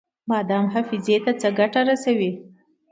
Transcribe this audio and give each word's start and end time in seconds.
بادام 0.29 0.65
حافظې 0.73 1.15
ته 1.25 1.31
څه 1.41 1.49
ګټه 1.59 1.81
رسوي؟ 1.89 2.31